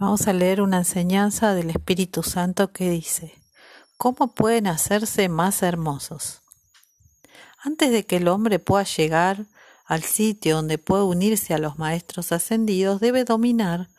[0.00, 3.34] Vamos a leer una enseñanza del Espíritu Santo que dice,
[3.98, 6.40] ¿cómo pueden hacerse más hermosos?
[7.62, 9.44] Antes de que el hombre pueda llegar
[9.84, 13.90] al sitio donde puede unirse a los maestros ascendidos, debe dominar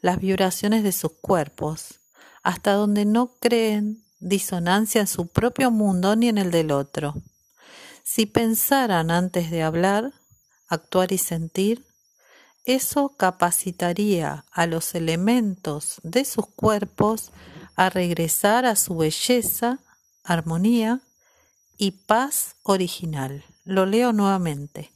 [0.00, 2.02] las vibraciones de sus cuerpos,
[2.44, 7.16] hasta donde no creen disonancia en su propio mundo ni en el del otro.
[8.04, 10.12] Si pensaran antes de hablar,
[10.68, 11.87] actuar y sentir,
[12.68, 17.30] eso capacitaría a los elementos de sus cuerpos
[17.76, 19.78] a regresar a su belleza,
[20.22, 21.00] armonía
[21.78, 23.42] y paz original.
[23.64, 24.90] Lo leo nuevamente.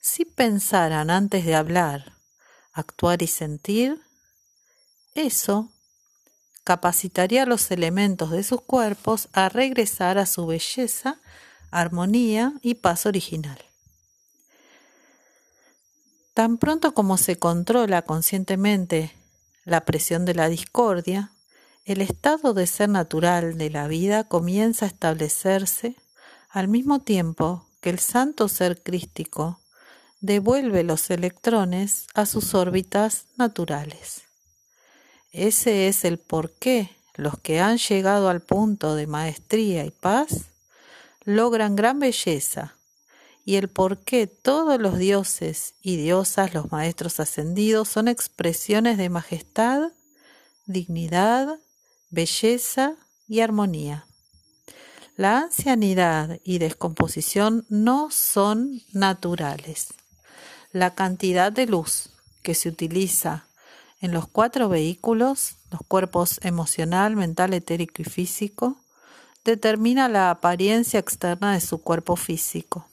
[0.00, 2.14] Si pensaran antes de hablar,
[2.72, 4.00] actuar y sentir,
[5.14, 5.70] eso
[6.64, 11.20] capacitaría a los elementos de sus cuerpos a regresar a su belleza,
[11.70, 13.67] armonía y paz original.
[16.38, 19.12] Tan pronto como se controla conscientemente
[19.64, 21.32] la presión de la discordia,
[21.84, 25.96] el estado de ser natural de la vida comienza a establecerse
[26.48, 29.58] al mismo tiempo que el santo ser crístico
[30.20, 34.22] devuelve los electrones a sus órbitas naturales.
[35.32, 40.44] Ese es el por qué los que han llegado al punto de maestría y paz
[41.24, 42.77] logran gran belleza
[43.48, 49.08] y el por qué todos los dioses y diosas, los maestros ascendidos, son expresiones de
[49.08, 49.92] majestad,
[50.66, 51.58] dignidad,
[52.10, 52.96] belleza
[53.26, 54.04] y armonía.
[55.16, 59.94] La ancianidad y descomposición no son naturales.
[60.70, 62.10] La cantidad de luz
[62.42, 63.46] que se utiliza
[64.02, 68.76] en los cuatro vehículos, los cuerpos emocional, mental, etérico y físico,
[69.42, 72.86] determina la apariencia externa de su cuerpo físico.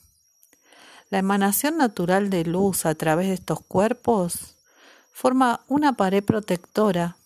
[1.10, 4.56] La emanación natural de luz a través de estos cuerpos
[5.12, 7.18] forma una pared protectora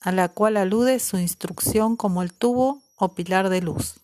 [0.00, 4.00] a la cual alude su instrucción como el tubo o pilar de luz.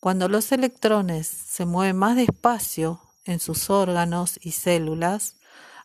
[0.00, 5.36] Cuando los electrones se mueven más despacio en sus órganos y células,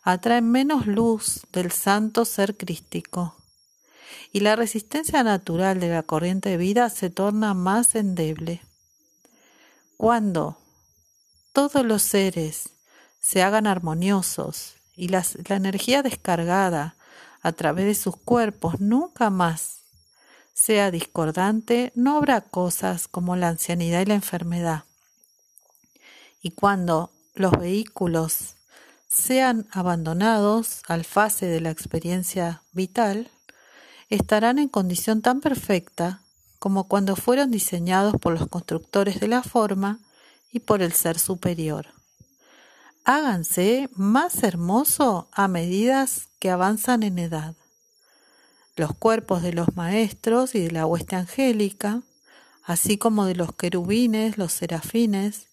[0.02, 3.36] atraen menos luz del santo ser crístico
[4.32, 8.62] y la resistencia natural de la corriente de vida se torna más endeble.
[9.96, 10.58] Cuando
[11.56, 12.68] todos los seres
[13.18, 16.96] se hagan armoniosos y la energía descargada
[17.40, 19.78] a través de sus cuerpos nunca más
[20.52, 24.84] sea discordante, no habrá cosas como la ancianidad y la enfermedad.
[26.42, 28.56] Y cuando los vehículos
[29.08, 33.30] sean abandonados al fase de la experiencia vital,
[34.10, 36.20] estarán en condición tan perfecta
[36.58, 40.00] como cuando fueron diseñados por los constructores de la forma
[40.50, 41.86] y por el ser superior.
[43.04, 46.06] Háganse más hermoso a medida
[46.40, 47.54] que avanzan en edad.
[48.74, 52.02] Los cuerpos de los maestros y de la hueste angélica,
[52.64, 55.46] así como de los querubines, los serafines,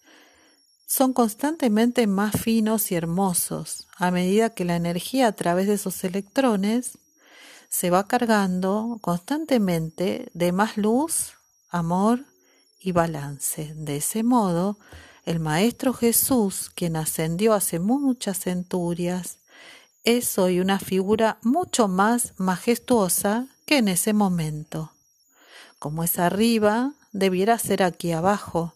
[0.87, 6.03] son constantemente más finos y hermosos a medida que la energía a través de esos
[6.03, 6.97] electrones
[7.69, 11.33] se va cargando constantemente de más luz,
[11.69, 12.25] amor
[12.83, 13.73] y balance.
[13.75, 14.77] De ese modo,
[15.25, 19.37] el Maestro Jesús, quien ascendió hace muchas centurias,
[20.03, 24.91] es hoy una figura mucho más majestuosa que en ese momento.
[25.79, 28.73] Como es arriba, debiera ser aquí abajo.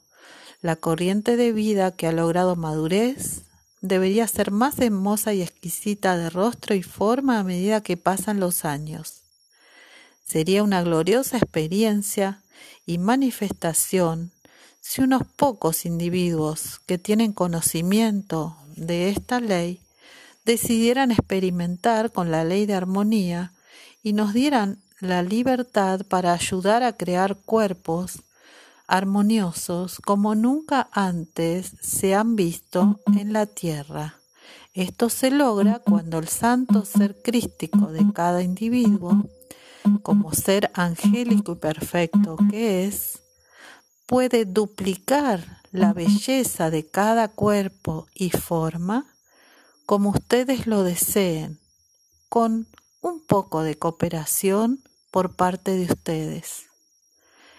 [0.62, 3.44] La corriente de vida que ha logrado madurez
[3.82, 8.64] debería ser más hermosa y exquisita de rostro y forma a medida que pasan los
[8.64, 9.22] años.
[10.26, 12.42] Sería una gloriosa experiencia
[12.86, 14.32] y manifestación
[14.82, 19.82] si unos pocos individuos que tienen conocimiento de esta ley
[20.46, 23.52] decidieran experimentar con la ley de armonía
[24.02, 28.24] y nos dieran la libertad para ayudar a crear cuerpos
[28.88, 34.16] armoniosos como nunca antes se han visto en la tierra.
[34.74, 39.26] Esto se logra cuando el santo ser crístico de cada individuo
[40.02, 43.20] como ser angélico y perfecto que es,
[44.06, 49.06] puede duplicar la belleza de cada cuerpo y forma
[49.86, 51.60] como ustedes lo deseen,
[52.30, 52.68] con
[53.02, 56.66] un poco de cooperación por parte de ustedes.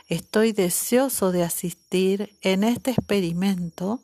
[0.08, 4.00] Estoy deseoso de asistir en este experimento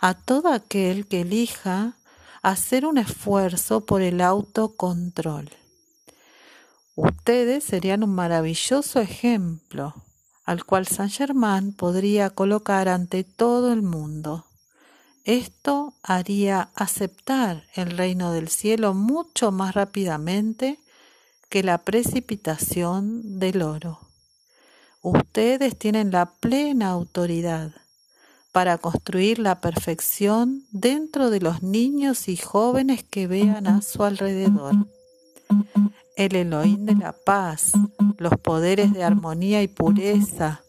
[0.00, 1.96] a todo aquel que elija
[2.42, 5.50] hacer un esfuerzo por el autocontrol.
[6.96, 9.94] Ustedes serían un maravilloso ejemplo
[10.46, 14.46] al cual Saint Germain podría colocar ante todo el mundo.
[15.24, 20.78] Esto haría aceptar el reino del cielo mucho más rápidamente
[21.50, 23.98] que la precipitación del oro.
[25.02, 27.72] Ustedes tienen la plena autoridad
[28.52, 34.74] para construir la perfección dentro de los niños y jóvenes que vean a su alrededor.
[36.16, 37.72] El Elohim de la paz,
[38.16, 40.62] los poderes de armonía y pureza,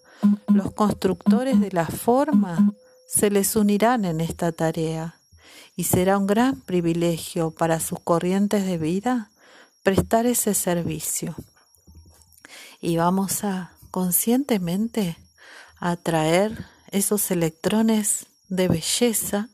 [0.49, 2.73] los constructores de la forma,
[3.07, 5.15] se les unirán en esta tarea
[5.77, 9.31] y será un gran privilegio para sus corrientes de vida
[9.83, 11.33] prestar ese servicio.
[12.81, 15.15] Y vamos a conscientemente
[15.79, 19.47] atraer esos electrones de belleza,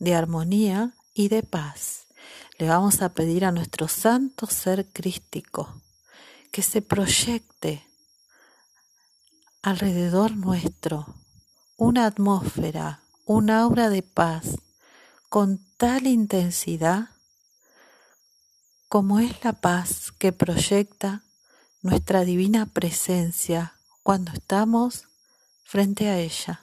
[0.00, 2.06] de armonía y de paz.
[2.60, 5.80] Le vamos a pedir a nuestro santo ser crístico
[6.52, 7.82] que se proyecte
[9.62, 11.06] alrededor nuestro
[11.78, 14.58] una atmósfera, un aura de paz
[15.30, 17.08] con tal intensidad
[18.90, 21.22] como es la paz que proyecta
[21.80, 23.72] nuestra divina presencia
[24.02, 25.08] cuando estamos
[25.64, 26.62] frente a ella.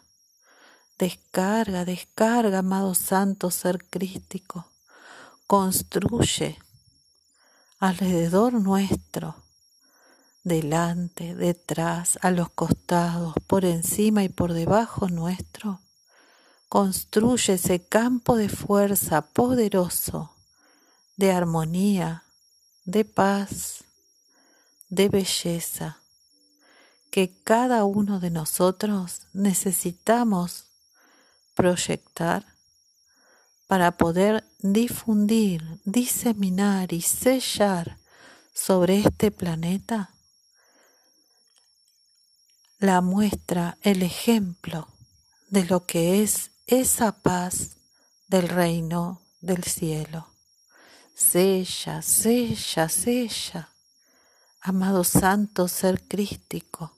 [0.99, 4.76] Descarga, descarga, amado santo ser crístico.
[5.47, 6.59] Construye
[7.79, 9.35] alrededor nuestro,
[10.43, 15.79] delante, detrás, a los costados, por encima y por debajo nuestro.
[16.67, 20.35] Construye ese campo de fuerza poderoso,
[21.15, 22.23] de armonía,
[22.83, 23.85] de paz,
[24.89, 25.97] de belleza
[27.09, 30.65] que cada uno de nosotros necesitamos
[31.55, 32.45] proyectar
[33.67, 37.97] para poder difundir, diseminar y sellar
[38.53, 40.11] sobre este planeta
[42.79, 44.87] la muestra, el ejemplo
[45.49, 47.77] de lo que es esa paz
[48.27, 50.27] del reino del cielo.
[51.15, 53.69] Sella, sella, sella,
[54.61, 56.91] amado santo ser crístico,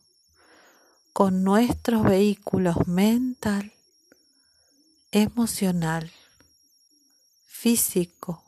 [1.13, 3.71] con nuestros vehículos mental,
[5.11, 6.11] emocional,
[7.61, 8.41] físico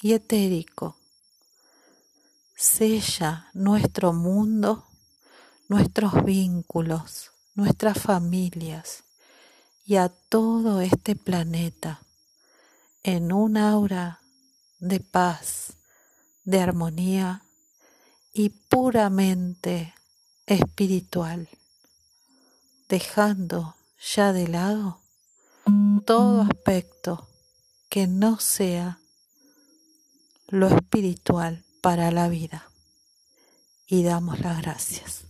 [0.00, 0.96] y etérico.
[2.56, 4.84] Sella nuestro mundo,
[5.68, 9.04] nuestros vínculos, nuestras familias
[9.84, 12.00] y a todo este planeta
[13.04, 14.18] en un aura
[14.80, 15.74] de paz,
[16.42, 17.44] de armonía
[18.32, 19.94] y puramente
[20.46, 21.48] espiritual
[22.88, 24.98] dejando ya de lado
[26.04, 27.28] todo aspecto
[27.92, 28.98] que no sea
[30.48, 32.64] lo espiritual para la vida.
[33.86, 35.26] Y damos las gracias.